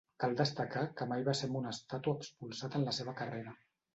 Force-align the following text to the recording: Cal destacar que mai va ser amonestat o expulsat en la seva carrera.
Cal 0.21 0.31
destacar 0.37 0.85
que 1.01 1.07
mai 1.11 1.25
va 1.27 1.35
ser 1.41 1.49
amonestat 1.51 2.09
o 2.11 2.15
expulsat 2.21 2.79
en 2.79 2.87
la 2.91 2.95
seva 3.01 3.17
carrera. 3.23 3.57